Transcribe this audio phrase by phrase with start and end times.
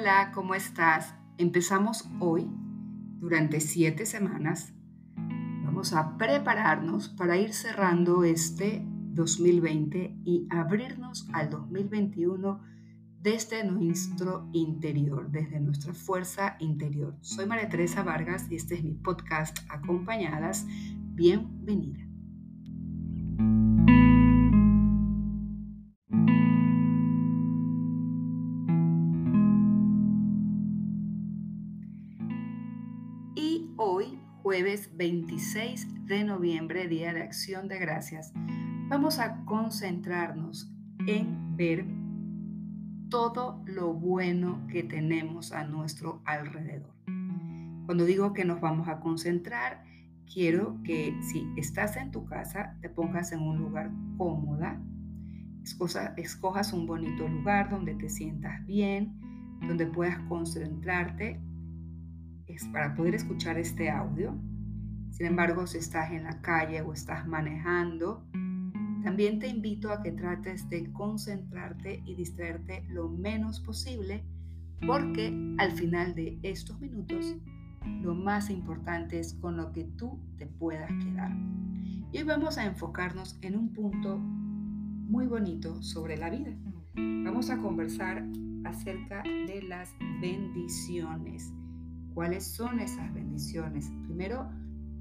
[0.00, 1.14] Hola, ¿cómo estás?
[1.36, 2.48] Empezamos hoy,
[3.18, 4.72] durante siete semanas.
[5.62, 12.62] Vamos a prepararnos para ir cerrando este 2020 y abrirnos al 2021
[13.20, 17.14] desde nuestro interior, desde nuestra fuerza interior.
[17.20, 20.66] Soy María Teresa Vargas y este es mi podcast Acompañadas.
[21.12, 22.00] Bienvenida.
[34.50, 38.32] Jueves 26 de noviembre, Día de Acción de Gracias,
[38.88, 40.68] vamos a concentrarnos
[41.06, 41.86] en ver
[43.10, 46.92] todo lo bueno que tenemos a nuestro alrededor.
[47.86, 49.84] Cuando digo que nos vamos a concentrar,
[50.26, 54.82] quiero que si estás en tu casa, te pongas en un lugar cómoda,
[56.16, 59.14] escojas un bonito lugar donde te sientas bien,
[59.68, 61.40] donde puedas concentrarte
[62.72, 64.34] para poder escuchar este audio.
[65.10, 68.24] Sin embargo, si estás en la calle o estás manejando,
[69.02, 74.24] también te invito a que trates de concentrarte y distraerte lo menos posible
[74.86, 77.36] porque al final de estos minutos
[78.02, 81.32] lo más importante es con lo que tú te puedas quedar.
[82.12, 86.54] Y hoy vamos a enfocarnos en un punto muy bonito sobre la vida.
[86.94, 88.24] Vamos a conversar
[88.64, 91.52] acerca de las bendiciones.
[92.14, 93.90] ¿Cuáles son esas bendiciones?
[94.04, 94.50] Primero,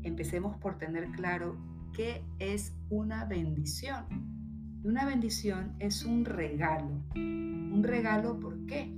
[0.04, 1.58] empecemos por tener claro
[1.94, 4.06] ¿Qué es una bendición?
[4.84, 7.04] Una bendición es un regalo.
[7.16, 8.96] Un regalo, ¿por qué?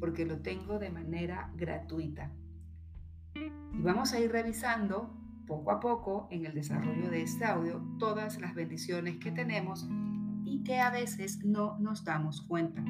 [0.00, 2.32] Porque lo tengo de manera gratuita.
[3.34, 5.14] Y vamos a ir revisando
[5.46, 9.88] poco a poco en el desarrollo de este audio todas las bendiciones que tenemos
[10.44, 12.84] y que a veces no nos damos cuenta.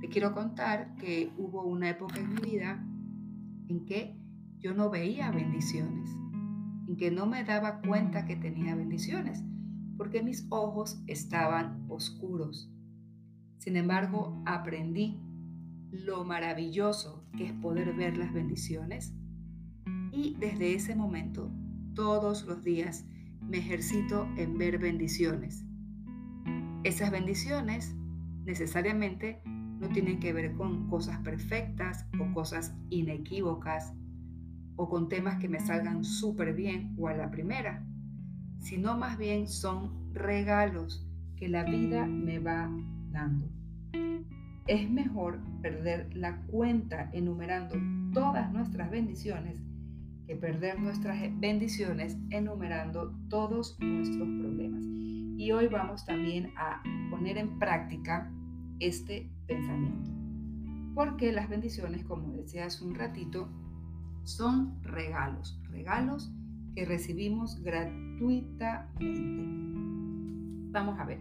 [0.00, 2.84] Te quiero contar que hubo una época en mi vida
[3.68, 4.16] en que
[4.58, 6.10] yo no veía bendiciones
[6.88, 9.44] en que no me daba cuenta que tenía bendiciones,
[9.98, 12.72] porque mis ojos estaban oscuros.
[13.58, 15.20] Sin embargo, aprendí
[15.90, 19.14] lo maravilloso que es poder ver las bendiciones
[20.12, 21.52] y desde ese momento,
[21.94, 23.06] todos los días,
[23.42, 25.64] me ejercito en ver bendiciones.
[26.84, 27.94] Esas bendiciones
[28.44, 29.42] necesariamente
[29.80, 33.94] no tienen que ver con cosas perfectas o cosas inequívocas
[34.76, 37.84] o con temas que me salgan súper bien o a la primera,
[38.60, 41.06] sino más bien son regalos
[41.36, 42.70] que la vida me va
[43.10, 43.48] dando.
[44.66, 47.76] Es mejor perder la cuenta enumerando
[48.12, 49.62] todas nuestras bendiciones
[50.26, 54.84] que perder nuestras bendiciones enumerando todos nuestros problemas.
[55.38, 58.30] Y hoy vamos también a poner en práctica
[58.80, 60.10] este pensamiento.
[60.94, 63.48] Porque las bendiciones, como decía hace un ratito,
[64.24, 66.30] son regalos, regalos
[66.74, 69.58] que recibimos gratuitamente.
[70.70, 71.20] Vamos a ver,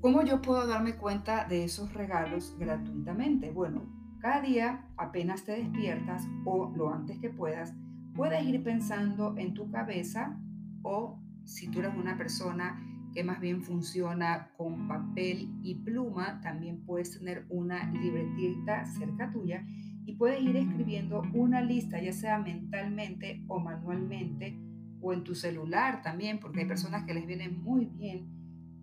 [0.00, 3.50] ¿cómo yo puedo darme cuenta de esos regalos gratuitamente?
[3.50, 3.82] Bueno,
[4.20, 7.74] cada día apenas te despiertas o lo antes que puedas,
[8.14, 10.40] puedes ir pensando en tu cabeza
[10.82, 12.80] o si tú eres una persona
[13.14, 19.64] que más bien funciona con papel y pluma, también puedes tener una libretita cerca tuya
[20.04, 24.58] y puedes ir escribiendo una lista, ya sea mentalmente o manualmente
[25.00, 28.26] o en tu celular también, porque hay personas que les viene muy bien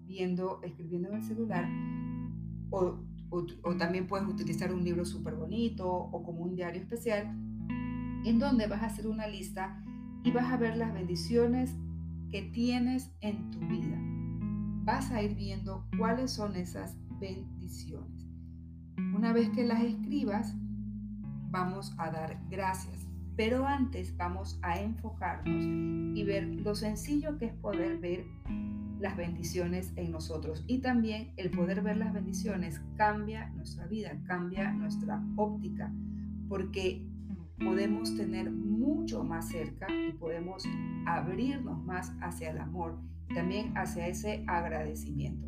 [0.05, 1.67] viendo, escribiendo en el celular,
[2.69, 2.99] o,
[3.29, 7.27] o, también puedes utilizar un libro súper bonito o como un diario especial,
[8.25, 9.83] en donde vas a hacer una lista
[10.23, 11.75] y vas a ver las bendiciones
[12.29, 14.00] que tienes en tu vida.
[14.83, 18.27] Vas a ir viendo cuáles son esas bendiciones.
[19.15, 20.55] Una vez que las escribas,
[21.51, 23.07] vamos a dar gracias.
[23.37, 28.25] Pero antes vamos a enfocarnos y ver lo sencillo que es poder ver
[28.99, 30.63] las bendiciones en nosotros.
[30.67, 35.93] Y también el poder ver las bendiciones cambia nuestra vida, cambia nuestra óptica,
[36.49, 37.07] porque
[37.59, 40.63] podemos tener mucho más cerca y podemos
[41.05, 42.99] abrirnos más hacia el amor
[43.33, 45.47] también hacia ese agradecimiento.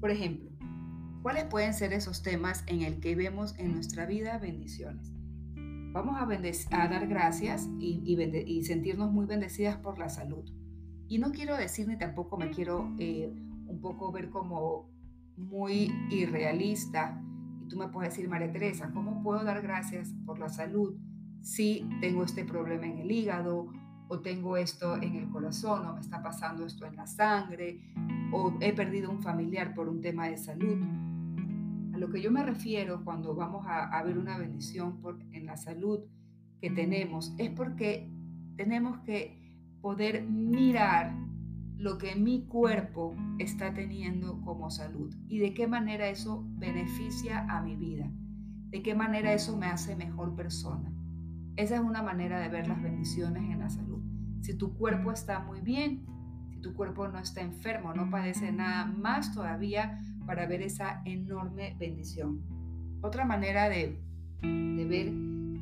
[0.00, 0.50] Por ejemplo,
[1.22, 5.12] ¿cuáles pueden ser esos temas en el que vemos en nuestra vida bendiciones?
[5.92, 10.44] Vamos a, dar gracias y, sentirnos muy bendecidas por la salud.
[11.06, 13.30] Y no quiero decir ni tampoco me quiero eh,
[13.66, 14.90] un poco ver como
[15.36, 17.22] muy irrealista.
[17.62, 20.96] Y tú me puedes decir, María Teresa, ¿cómo puedo dar gracias por la salud
[21.42, 23.66] si tengo este problema en el hígado
[24.12, 27.80] o tengo esto en el corazón o me está pasando esto en la sangre
[28.30, 30.76] o he perdido un familiar por un tema de salud?
[31.96, 35.00] lo que yo me refiero cuando vamos a, ver una bendición
[35.30, 36.00] en la salud
[36.60, 38.10] que tenemos es porque
[38.56, 39.38] tenemos que
[39.80, 41.14] poder mirar
[41.76, 47.62] lo que mi cuerpo está teniendo como salud y de qué manera eso beneficia a
[47.62, 48.10] mi vida,
[48.70, 50.92] de qué manera eso me hace mejor persona.
[51.56, 53.91] Esa es una manera de ver las bendiciones en la salud.
[54.42, 56.04] Si tu cuerpo está muy bien,
[56.50, 61.74] si tu cuerpo no está enfermo, no padece nada más todavía para ver esa enorme
[61.78, 62.42] bendición.
[63.00, 63.98] Otra manera de,
[64.42, 65.12] de ver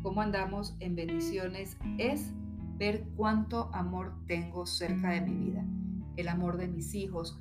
[0.03, 2.33] cómo andamos en bendiciones es
[2.77, 5.65] ver cuánto amor tengo cerca de mi vida
[6.21, 7.41] el amor de mis hijos,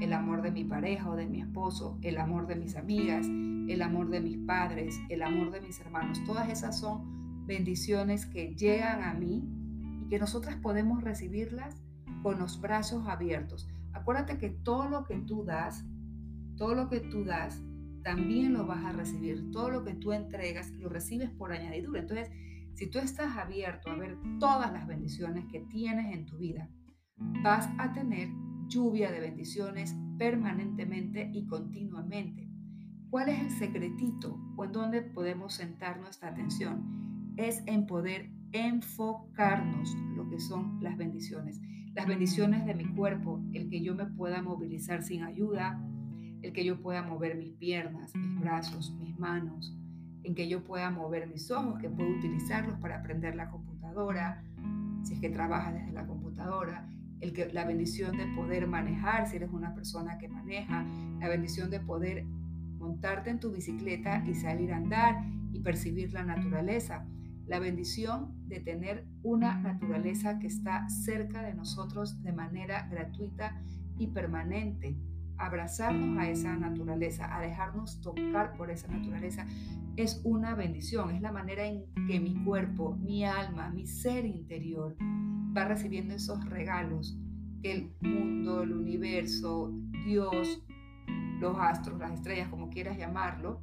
[0.00, 3.82] el amor de mi pareja o de mi esposo, el amor de mis amigas, el
[3.82, 6.22] amor de mis padres, el amor de mis hermanos.
[6.24, 9.42] Todas esas son bendiciones que llegan a mí
[10.02, 11.80] y que nosotras podemos recibirlas
[12.22, 13.68] con los brazos abiertos.
[13.92, 15.84] Acuérdate que todo lo que tú das,
[16.56, 17.62] todo lo que tú das,
[18.02, 19.50] también lo vas a recibir.
[19.50, 22.00] Todo lo que tú entregas, lo recibes por añadidura.
[22.00, 22.30] Entonces,
[22.74, 26.68] si tú estás abierto a ver todas las bendiciones que tienes en tu vida,
[27.42, 28.28] vas a tener
[28.66, 32.48] lluvia de bendiciones permanentemente y continuamente.
[33.10, 37.34] ¿Cuál es el secretito o en dónde podemos sentar nuestra atención?
[37.36, 41.60] Es en poder enfocarnos lo que son las bendiciones.
[41.94, 45.82] Las bendiciones de mi cuerpo, el que yo me pueda movilizar sin ayuda,
[46.42, 49.76] el que yo pueda mover mis piernas, mis brazos, mis manos,
[50.24, 54.42] en que yo pueda mover mis ojos, que puedo utilizarlos para aprender la computadora,
[55.02, 56.88] si es que trabaja desde la computadora,
[57.20, 60.84] el que, la bendición de poder manejar, si eres una persona que maneja,
[61.20, 62.24] la bendición de poder
[62.78, 67.06] montarte en tu bicicleta y salir a andar y percibir la naturaleza,
[67.52, 73.60] la bendición de tener una naturaleza que está cerca de nosotros de manera gratuita
[73.98, 74.96] y permanente,
[75.36, 79.46] abrazarnos a esa naturaleza, a dejarnos tocar por esa naturaleza,
[79.96, 84.96] es una bendición, es la manera en que mi cuerpo, mi alma, mi ser interior
[85.54, 87.18] va recibiendo esos regalos
[87.62, 89.70] que el mundo, el universo,
[90.06, 90.64] Dios,
[91.38, 93.60] los astros, las estrellas, como quieras llamarlo,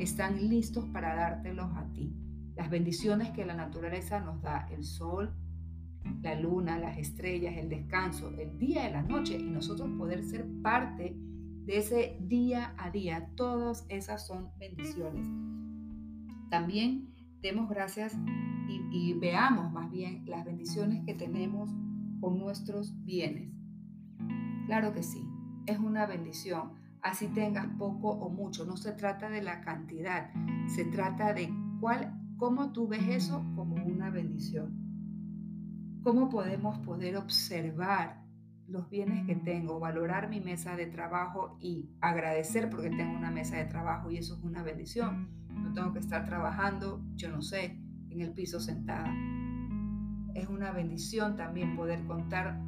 [0.00, 2.12] están listos para dártelos a ti.
[2.58, 5.32] Las bendiciones que la naturaleza nos da, el sol,
[6.22, 10.44] la luna, las estrellas, el descanso, el día y la noche, y nosotros poder ser
[10.60, 11.16] parte
[11.64, 13.30] de ese día a día.
[13.36, 15.24] Todas esas son bendiciones.
[16.50, 18.18] También demos gracias
[18.90, 21.70] y, veamos más bien las bendiciones que tenemos
[22.20, 23.52] con nuestros bienes.
[24.66, 25.24] Claro que sí,
[25.66, 26.72] es una bendición,
[27.02, 30.32] así tengas poco o mucho, no se trata de la cantidad,
[30.66, 31.48] se trata de
[31.80, 34.72] cuál, cómo tú ves eso como una bendición.
[36.02, 38.24] ¿Cómo podemos poder observar
[38.68, 43.56] los bienes que tengo, valorar mi mesa de trabajo y agradecer porque tengo una mesa
[43.56, 45.28] de trabajo y eso es una bendición?
[45.52, 47.76] No tengo que estar trabajando, yo no sé,
[48.08, 49.12] en el piso sentada.
[50.34, 52.62] Es una bendición también poder contar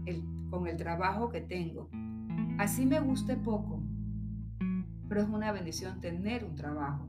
[0.50, 1.88] con el trabajo que tengo.
[2.58, 3.80] Así me guste poco,
[5.08, 7.08] pero es una bendición tener un trabajo.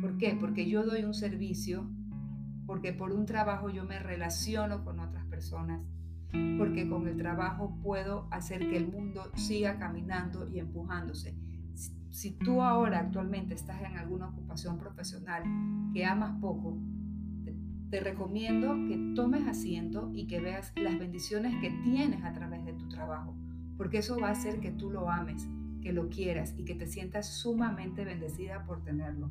[0.00, 0.36] ¿Por qué?
[0.38, 1.88] Porque yo doy un servicio,
[2.66, 5.80] porque por un trabajo yo me relaciono con otras personas,
[6.58, 11.34] porque con el trabajo puedo hacer que el mundo siga caminando y empujándose.
[12.10, 15.42] Si tú ahora actualmente estás en alguna ocupación profesional
[15.92, 16.78] que amas poco,
[17.90, 22.72] te recomiendo que tomes asiento y que veas las bendiciones que tienes a través de
[22.72, 23.34] tu trabajo,
[23.76, 25.48] porque eso va a hacer que tú lo ames,
[25.82, 29.30] que lo quieras y que te sientas sumamente bendecida por tenerlo.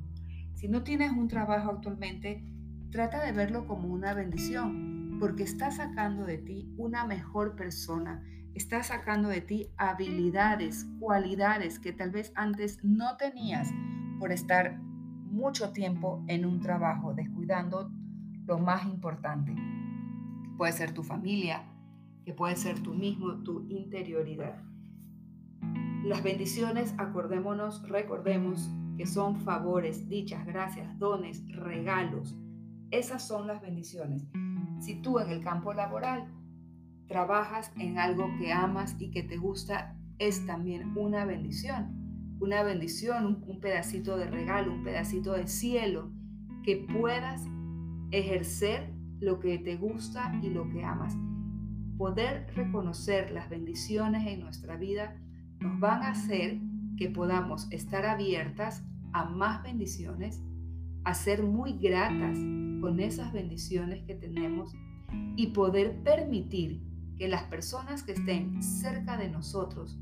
[0.59, 2.43] Si no tienes un trabajo actualmente,
[2.91, 8.21] trata de verlo como una bendición, porque está sacando de ti una mejor persona,
[8.53, 13.71] está sacando de ti habilidades, cualidades que tal vez antes no tenías
[14.19, 17.89] por estar mucho tiempo en un trabajo, descuidando
[18.45, 19.55] lo más importante.
[20.57, 21.63] Puede ser tu familia,
[22.25, 24.61] que puede ser tú mismo, tu interioridad.
[26.03, 32.37] Las bendiciones, acordémonos, recordemos que son favores, dichas, gracias, dones, regalos.
[32.91, 34.27] Esas son las bendiciones.
[34.81, 36.27] Si tú en el campo laboral
[37.07, 42.35] trabajas en algo que amas y que te gusta, es también una bendición.
[42.41, 46.11] Una bendición, un, pedacito de regalo, un pedacito de cielo
[46.65, 47.41] que puedas
[48.11, 51.15] ejercer lo que te gusta y lo que amas.
[51.97, 55.15] Poder reconocer las bendiciones en nuestra vida
[55.61, 56.59] nos van a hacer
[56.97, 60.41] que podamos estar abiertas a más bendiciones,
[61.03, 62.37] a ser muy gratas
[62.81, 64.73] con esas bendiciones que tenemos
[65.35, 66.81] y poder permitir
[67.17, 69.99] que las personas que estén cerca de nosotros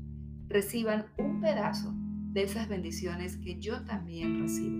[0.48, 1.92] reciban un pedazo
[2.32, 4.76] de esas bendiciones que yo también recibo.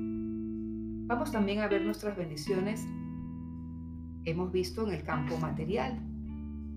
[1.08, 2.86] Vamos también a ver nuestras bendiciones.
[4.24, 5.98] Hemos visto en el campo material.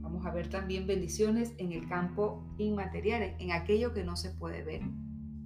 [0.02, 4.64] Vamos a ver también bendiciones en el campo inmaterial, en aquello que no se puede
[4.64, 4.82] ver.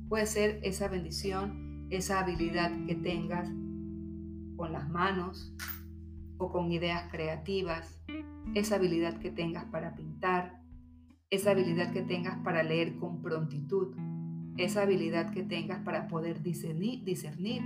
[0.08, 3.50] Puede ser esa bendición, esa habilidad que tengas
[4.56, 5.54] con las manos
[6.38, 8.02] o con ideas creativas,
[8.54, 10.62] esa habilidad que tengas para pintar,
[11.30, 13.96] esa habilidad que tengas para leer con prontitud,
[14.58, 17.62] esa habilidad que tengas para poder discernir,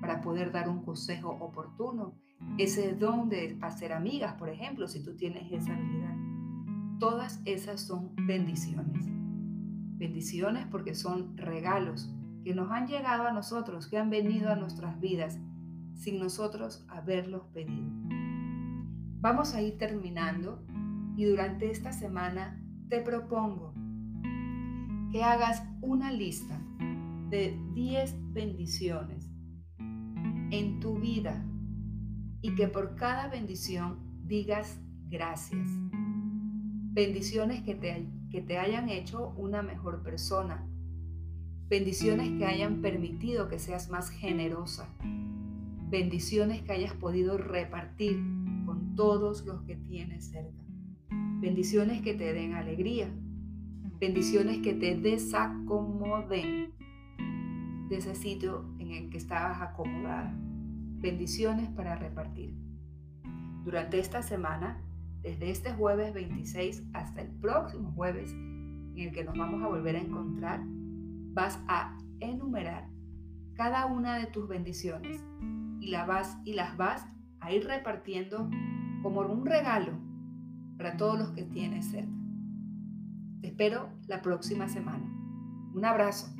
[0.00, 2.14] para poder dar un consejo oportuno,
[2.58, 6.14] ese don de hacer amigas, por ejemplo, si tú tienes esa habilidad.
[6.98, 9.06] Todas esas son bendiciones.
[9.96, 12.13] Bendiciones porque son regalos
[12.44, 15.40] que nos han llegado a nosotros, que han venido a nuestras vidas
[15.94, 17.90] sin nosotros haberlos pedido.
[19.20, 20.62] Vamos a ir terminando
[21.16, 23.72] y durante esta semana te propongo
[25.10, 26.60] que hagas una lista
[27.30, 29.30] de 10 bendiciones
[29.78, 31.42] en tu vida
[32.42, 35.66] y que por cada bendición digas gracias.
[36.92, 40.68] Bendiciones que te, que te hayan hecho una mejor persona.
[41.76, 44.88] Bendiciones que hayan permitido que seas más generosa.
[45.90, 48.16] Bendiciones que hayas podido repartir
[48.64, 50.62] con todos los que tienes cerca.
[51.40, 53.12] Bendiciones que te den alegría.
[53.98, 56.70] Bendiciones que te desacomoden
[57.88, 60.32] de ese sitio en el que estabas acomodada.
[60.38, 62.54] Bendiciones para repartir.
[63.64, 64.80] Durante esta semana,
[65.22, 69.96] desde este jueves 26 hasta el próximo jueves en el que nos vamos a volver
[69.96, 70.62] a encontrar,
[71.34, 72.88] vas a enumerar
[73.54, 75.24] cada una de tus bendiciones
[75.80, 77.06] y, la vas, y las vas
[77.40, 78.48] a ir repartiendo
[79.02, 79.92] como un regalo
[80.78, 82.12] para todos los que tienes cerca.
[83.40, 85.04] Te espero la próxima semana.
[85.74, 86.34] Un abrazo.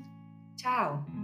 [0.57, 1.24] Chao.